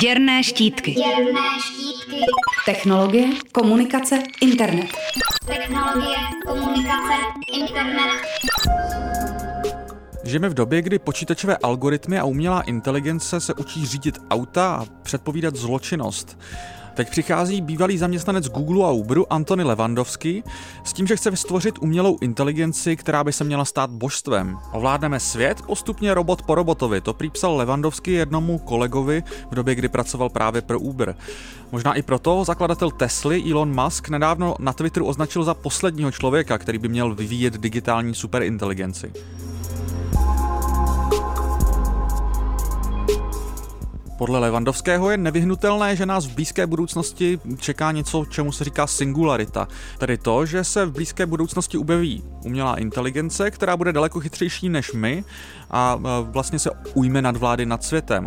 Děrné 0.00 0.42
štítky. 0.42 0.92
Děrné 0.92 1.40
štítky. 1.60 2.20
Technologie, 2.66 3.28
komunikace, 3.52 4.22
internet. 4.40 4.86
Technologie, 5.46 6.16
komunikace, 6.46 7.14
internet. 7.52 8.22
Žijeme 10.32 10.48
v 10.48 10.54
době, 10.54 10.82
kdy 10.82 10.98
počítačové 10.98 11.56
algoritmy 11.56 12.18
a 12.18 12.24
umělá 12.24 12.60
inteligence 12.60 13.40
se 13.40 13.54
učí 13.54 13.86
řídit 13.86 14.18
auta 14.30 14.74
a 14.74 14.86
předpovídat 15.02 15.56
zločinnost. 15.56 16.38
Teď 16.94 17.10
přichází 17.10 17.60
bývalý 17.60 17.98
zaměstnanec 17.98 18.48
Google 18.48 18.84
a 18.84 18.90
Uberu 18.90 19.32
Antony 19.32 19.62
Levandovský 19.62 20.44
s 20.84 20.92
tím, 20.92 21.06
že 21.06 21.16
chce 21.16 21.36
stvořit 21.36 21.78
umělou 21.78 22.18
inteligenci, 22.20 22.96
která 22.96 23.24
by 23.24 23.32
se 23.32 23.44
měla 23.44 23.64
stát 23.64 23.90
božstvem. 23.90 24.58
Ovládneme 24.72 25.20
svět 25.20 25.62
postupně 25.62 26.14
robot 26.14 26.42
po 26.42 26.54
robotovi, 26.54 27.00
to 27.00 27.14
připsal 27.14 27.56
Levandovský 27.56 28.12
jednomu 28.12 28.58
kolegovi 28.58 29.22
v 29.50 29.54
době, 29.54 29.74
kdy 29.74 29.88
pracoval 29.88 30.28
právě 30.28 30.62
pro 30.62 30.80
Uber. 30.80 31.16
Možná 31.72 31.94
i 31.94 32.02
proto 32.02 32.44
zakladatel 32.44 32.90
Tesly 32.90 33.42
Elon 33.50 33.82
Musk 33.84 34.08
nedávno 34.08 34.54
na 34.58 34.72
Twitteru 34.72 35.06
označil 35.06 35.44
za 35.44 35.54
posledního 35.54 36.10
člověka, 36.10 36.58
který 36.58 36.78
by 36.78 36.88
měl 36.88 37.14
vyvíjet 37.14 37.60
digitální 37.60 38.14
superinteligenci. 38.14 39.12
Podle 44.22 44.38
Levandovského 44.38 45.10
je 45.10 45.16
nevyhnutelné, 45.16 45.96
že 45.96 46.06
nás 46.06 46.26
v 46.26 46.34
blízké 46.34 46.66
budoucnosti 46.66 47.40
čeká 47.58 47.92
něco, 47.92 48.24
čemu 48.24 48.52
se 48.52 48.64
říká 48.64 48.86
singularita. 48.86 49.68
Tedy 49.98 50.18
to, 50.18 50.46
že 50.46 50.64
se 50.64 50.86
v 50.86 50.92
blízké 50.92 51.26
budoucnosti 51.26 51.78
objeví 51.78 52.22
umělá 52.44 52.76
inteligence, 52.76 53.50
která 53.50 53.76
bude 53.76 53.92
daleko 53.92 54.20
chytřejší 54.20 54.68
než 54.68 54.92
my 54.92 55.24
a 55.70 55.98
vlastně 56.22 56.58
se 56.58 56.70
ujme 56.94 57.22
nad 57.22 57.36
vlády 57.36 57.66
nad 57.66 57.84
světem. 57.84 58.26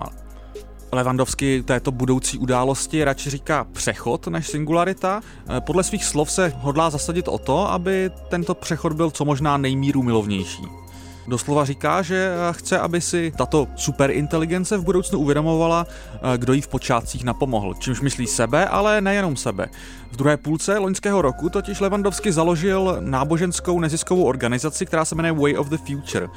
Levandovský 0.91 1.61
této 1.61 1.91
budoucí 1.91 2.37
události 2.37 3.03
radši 3.03 3.29
říká 3.29 3.63
přechod 3.71 4.27
než 4.27 4.47
singularita. 4.47 5.21
Podle 5.59 5.83
svých 5.83 6.05
slov 6.05 6.31
se 6.31 6.53
hodlá 6.55 6.89
zasadit 6.89 7.27
o 7.27 7.37
to, 7.37 7.71
aby 7.71 8.11
tento 8.29 8.55
přechod 8.55 8.93
byl 8.93 9.11
co 9.11 9.25
možná 9.25 9.57
nejmíru 9.57 10.03
milovnější. 10.03 10.63
Doslova 11.27 11.65
říká, 11.65 12.01
že 12.01 12.31
chce, 12.51 12.79
aby 12.79 13.01
si 13.01 13.33
tato 13.37 13.67
superinteligence 13.75 14.77
v 14.77 14.83
budoucnu 14.83 15.19
uvědomovala, 15.19 15.87
eh, 15.89 16.37
kdo 16.37 16.53
jí 16.53 16.61
v 16.61 16.67
počátcích 16.67 17.23
napomohl. 17.23 17.73
Čímž 17.73 18.01
myslí 18.01 18.27
sebe, 18.27 18.65
ale 18.65 19.01
nejenom 19.01 19.35
sebe. 19.35 19.67
V 20.11 20.15
druhé 20.15 20.37
půlce 20.37 20.77
loňského 20.77 21.21
roku 21.21 21.49
totiž 21.49 21.79
Levandovsky 21.79 22.31
založil 22.31 22.97
náboženskou 22.99 23.79
neziskovou 23.79 24.23
organizaci, 24.23 24.85
která 24.85 25.05
se 25.05 25.15
jmenuje 25.15 25.31
Way 25.31 25.57
of 25.57 25.69
the 25.69 25.77
Future. 25.77 26.27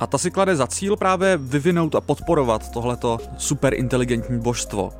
A 0.00 0.06
ta 0.06 0.18
si 0.18 0.30
klade 0.30 0.56
za 0.56 0.66
cíl 0.66 0.96
právě 0.96 1.36
vyvinout 1.36 1.94
a 1.94 2.00
podporovat 2.00 2.70
tohleto 2.70 3.18
superinteligentní 3.38 4.40
božstvo. 4.40 4.90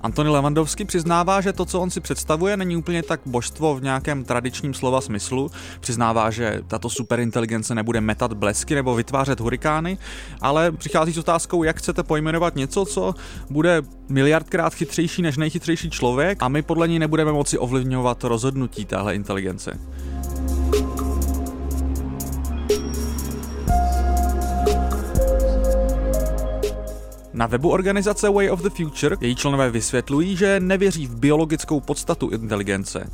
Antony 0.00 0.30
Levandovský 0.30 0.84
přiznává, 0.84 1.40
že 1.40 1.52
to, 1.52 1.64
co 1.64 1.80
on 1.80 1.90
si 1.90 2.00
představuje, 2.00 2.56
není 2.56 2.76
úplně 2.76 3.02
tak 3.02 3.20
božstvo 3.26 3.74
v 3.74 3.82
nějakém 3.82 4.24
tradičním 4.24 4.74
slova 4.74 5.00
smyslu. 5.00 5.50
Přiznává, 5.80 6.30
že 6.30 6.62
tato 6.66 6.90
superinteligence 6.90 7.74
nebude 7.74 8.00
metat 8.00 8.32
blesky 8.32 8.74
nebo 8.74 8.94
vytvářet 8.94 9.40
hurikány, 9.40 9.98
ale 10.40 10.72
přichází 10.72 11.12
s 11.12 11.18
otázkou, 11.18 11.62
jak 11.62 11.76
chcete 11.76 12.02
pojmenovat 12.02 12.56
něco, 12.56 12.84
co 12.84 13.14
bude 13.50 13.82
miliardkrát 14.08 14.74
chytřejší 14.74 15.22
než 15.22 15.36
nejchytřejší 15.36 15.90
člověk 15.90 16.42
a 16.42 16.48
my 16.48 16.62
podle 16.62 16.88
ní 16.88 16.98
nebudeme 16.98 17.32
moci 17.32 17.58
ovlivňovat 17.58 18.24
rozhodnutí 18.24 18.84
téhle 18.84 19.14
inteligence. 19.14 19.78
Na 27.38 27.46
webu 27.46 27.70
organizace 27.70 28.30
Way 28.30 28.50
of 28.50 28.62
the 28.62 28.70
Future 28.70 29.16
její 29.20 29.34
členové 29.34 29.70
vysvětlují, 29.70 30.36
že 30.36 30.60
nevěří 30.60 31.06
v 31.06 31.16
biologickou 31.16 31.80
podstatu 31.80 32.28
inteligence. 32.28 33.10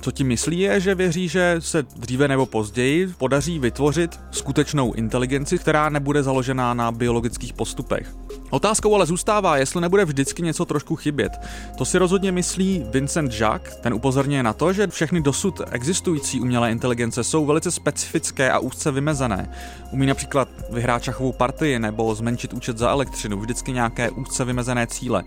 Co 0.00 0.10
tím 0.10 0.26
myslí 0.26 0.58
je, 0.60 0.80
že 0.80 0.94
věří, 0.94 1.28
že 1.28 1.56
se 1.58 1.82
dříve 1.82 2.28
nebo 2.28 2.46
později 2.46 3.14
podaří 3.18 3.58
vytvořit 3.58 4.20
skutečnou 4.30 4.92
inteligenci, 4.92 5.58
která 5.58 5.88
nebude 5.88 6.22
založená 6.22 6.74
na 6.74 6.92
biologických 6.92 7.52
postupech. 7.52 8.16
Otázkou 8.50 8.94
ale 8.94 9.06
zůstává, 9.06 9.56
jestli 9.56 9.80
nebude 9.80 10.04
vždycky 10.04 10.42
něco 10.42 10.64
trošku 10.64 10.96
chybět. 10.96 11.32
To 11.78 11.84
si 11.84 11.98
rozhodně 11.98 12.32
myslí 12.32 12.84
Vincent 12.90 13.32
Jacques, 13.40 13.76
ten 13.76 13.94
upozorňuje 13.94 14.42
na 14.42 14.52
to, 14.52 14.72
že 14.72 14.86
všechny 14.86 15.20
dosud 15.20 15.60
existující 15.70 16.40
umělé 16.40 16.70
inteligence 16.70 17.24
jsou 17.24 17.46
velice 17.46 17.70
specifické 17.70 18.50
a 18.50 18.58
úzce 18.58 18.90
vymezené. 18.90 19.50
Umí 19.90 20.06
například 20.06 20.48
vyhrát 20.70 21.02
šachovou 21.02 21.32
partii 21.32 21.78
nebo 21.78 22.14
zmenšit 22.14 22.52
účet 22.52 22.78
za 22.78 22.90
elektřinu, 22.90 23.40
vždycky 23.40 23.72
nějaké 23.72 24.10
úzce 24.10 24.44
vymezené 24.44 24.86
cíle. 24.86 25.24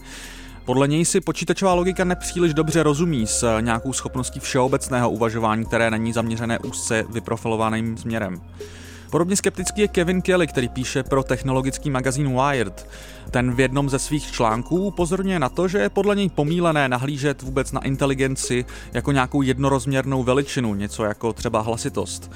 Podle 0.70 0.88
něj 0.88 1.06
si 1.06 1.22
počítačová 1.22 1.74
logika 1.74 2.04
nepříliš 2.04 2.54
dobře 2.54 2.84
rozumí 2.84 3.28
s 3.28 3.60
nějakou 3.62 3.94
schopností 3.94 4.40
všeobecného 4.40 5.10
uvažování, 5.10 5.66
které 5.66 5.92
není 5.92 6.14
zaměřené 6.14 6.60
úzce 6.60 7.06
vyprofilovaným 7.10 7.98
směrem. 7.98 8.42
Podobně 9.12 9.36
skeptický 9.36 9.82
je 9.82 9.88
Kevin 9.88 10.22
Kelly, 10.22 10.48
který 10.48 10.70
píše 10.70 11.04
pro 11.04 11.24
technologický 11.24 11.90
magazín 11.90 12.38
Wired. 12.38 12.88
Ten 13.32 13.52
v 13.56 13.60
jednom 13.60 13.90
ze 13.90 14.00
svých 14.00 14.32
článků 14.32 14.86
upozorňuje 14.86 15.40
na 15.40 15.50
to, 15.50 15.68
že 15.68 15.78
je 15.78 15.90
podle 15.90 16.16
něj 16.16 16.30
pomílené 16.30 16.90
nahlížet 16.90 17.42
vůbec 17.42 17.72
na 17.72 17.84
inteligenci 17.84 18.66
jako 18.94 19.12
nějakou 19.12 19.42
jednorozměrnou 19.42 20.24
veličinu, 20.24 20.76
něco 20.76 21.04
jako 21.04 21.34
třeba 21.34 21.62
hlasitost. 21.62 22.32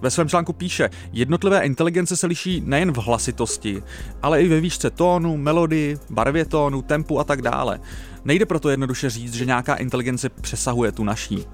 Ve 0.00 0.10
svém 0.10 0.28
článku 0.28 0.52
píše, 0.52 0.90
jednotlivé 1.12 1.60
inteligence 1.60 2.16
se 2.16 2.26
liší 2.26 2.62
nejen 2.66 2.92
v 2.92 2.96
hlasitosti, 2.96 3.82
ale 4.22 4.42
i 4.42 4.48
ve 4.48 4.60
výšce 4.60 4.90
tónu, 4.90 5.36
melodii, 5.36 5.98
barvě 6.10 6.44
tónu, 6.44 6.82
tempu 6.82 7.20
a 7.20 7.24
tak 7.24 7.42
dále. 7.42 7.80
Nejde 8.24 8.46
proto 8.46 8.68
jednoduše 8.68 9.10
říct, 9.10 9.34
že 9.34 9.44
nějaká 9.44 9.74
inteligence 9.74 10.28
přesahuje 10.28 10.92
tu 10.92 11.04
naší. 11.04 11.44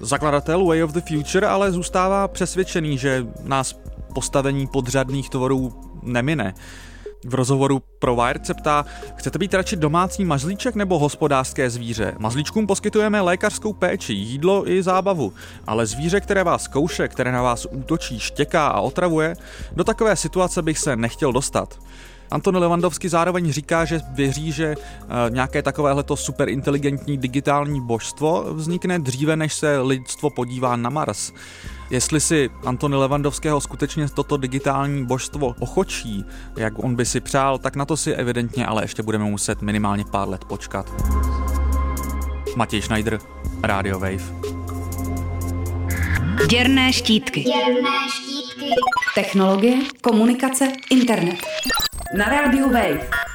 Zakladatel 0.00 0.64
Way 0.64 0.82
of 0.84 0.92
the 0.92 1.00
Future 1.08 1.46
ale 1.46 1.72
zůstává 1.72 2.28
přesvědčený, 2.28 2.98
že 2.98 3.26
nás 3.42 3.80
postavení 4.14 4.66
podřadných 4.66 5.30
tvorů 5.30 5.72
nemine. 6.02 6.54
V 7.24 7.34
rozhovoru 7.34 7.82
pro 7.98 8.16
Wired 8.16 8.46
se 8.46 8.54
ptá, 8.54 8.84
chcete 9.16 9.38
být 9.38 9.54
radši 9.54 9.76
domácí 9.76 10.24
mazlíček 10.24 10.74
nebo 10.74 10.98
hospodářské 10.98 11.70
zvíře? 11.70 12.14
Mazlíčkům 12.18 12.66
poskytujeme 12.66 13.20
lékařskou 13.20 13.72
péči, 13.72 14.12
jídlo 14.12 14.70
i 14.70 14.82
zábavu, 14.82 15.32
ale 15.66 15.86
zvíře, 15.86 16.20
které 16.20 16.44
vás 16.44 16.68
kouše, 16.68 17.08
které 17.08 17.32
na 17.32 17.42
vás 17.42 17.66
útočí, 17.70 18.20
štěká 18.20 18.66
a 18.68 18.80
otravuje, 18.80 19.36
do 19.72 19.84
takové 19.84 20.16
situace 20.16 20.62
bych 20.62 20.78
se 20.78 20.96
nechtěl 20.96 21.32
dostat. 21.32 21.78
Anton 22.30 22.56
Levandovský 22.56 23.08
zároveň 23.08 23.52
říká, 23.52 23.84
že 23.84 24.00
věří, 24.10 24.52
že 24.52 24.76
uh, 24.76 25.34
nějaké 25.34 25.62
takovéhleto 25.62 26.16
superinteligentní 26.16 27.18
digitální 27.18 27.80
božstvo 27.80 28.46
vznikne 28.54 28.98
dříve, 28.98 29.36
než 29.36 29.54
se 29.54 29.78
lidstvo 29.78 30.30
podívá 30.30 30.76
na 30.76 30.90
Mars. 30.90 31.32
Jestli 31.90 32.20
si 32.20 32.50
Antony 32.64 32.96
Levandovského 32.96 33.60
skutečně 33.60 34.08
toto 34.08 34.36
digitální 34.36 35.06
božstvo 35.06 35.54
ochočí, 35.60 36.24
jak 36.56 36.84
on 36.84 36.94
by 36.94 37.04
si 37.04 37.20
přál, 37.20 37.58
tak 37.58 37.76
na 37.76 37.84
to 37.84 37.96
si 37.96 38.12
evidentně 38.12 38.66
ale 38.66 38.84
ještě 38.84 39.02
budeme 39.02 39.24
muset 39.24 39.62
minimálně 39.62 40.04
pár 40.04 40.28
let 40.28 40.44
počkat. 40.44 40.92
Matěj 42.56 42.82
Schneider, 42.82 43.18
Radio 43.62 43.98
Wave. 43.98 44.34
Děrné 46.48 46.92
štítky. 46.92 47.40
Děrné 47.40 47.90
štítky. 48.10 48.70
Technologie, 49.14 49.76
komunikace, 50.00 50.72
internet. 50.90 51.38
Na 52.16 52.24
rádiu 52.24 52.72
Wave. 52.72 53.29